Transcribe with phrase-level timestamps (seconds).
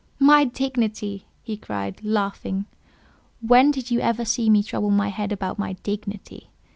[0.17, 2.65] "My dignity!" he cried, laughing;
[3.39, 6.49] "when did you ever see me trouble my head about my dignity?